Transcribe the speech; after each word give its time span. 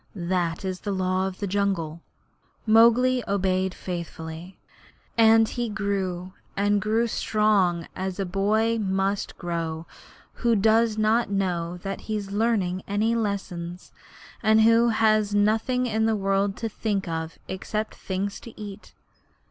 That 0.15 0.65
is 0.65 0.79
the 0.79 0.91
Law 0.91 1.27
of 1.27 1.37
the 1.37 1.45
Jungle.' 1.45 2.01
Mowgli 2.65 3.23
obeyed 3.27 3.75
faithfully. 3.75 4.57
And 5.15 5.47
he 5.47 5.69
grew 5.69 6.33
and 6.57 6.81
grew 6.81 7.05
strong 7.05 7.87
as 7.95 8.19
a 8.19 8.25
boy 8.25 8.79
must 8.79 9.37
grow 9.37 9.85
who 10.41 10.55
does 10.55 10.97
not 10.97 11.29
know 11.29 11.77
that 11.83 12.01
he 12.01 12.15
is 12.17 12.31
learning 12.31 12.81
any 12.87 13.13
lessons, 13.13 13.91
and 14.41 14.61
who 14.61 14.89
has 14.89 15.35
nothing 15.35 15.85
in 15.85 16.07
the 16.07 16.15
world 16.15 16.57
to 16.57 16.67
think 16.67 17.07
of 17.07 17.37
except 17.47 17.93
things 17.93 18.39
to 18.39 18.59
eat. 18.59 18.95